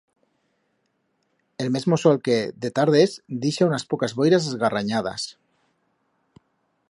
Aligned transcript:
El 1.65 1.69
mesmo 1.75 1.99
sol 2.03 2.17
que, 2.29 2.37
de 2.63 2.71
tardes, 2.79 3.13
dixa 3.45 3.69
unas 3.69 3.87
pocas 3.91 4.15
boiras 4.21 4.47
esgarranyadas. 4.53 5.29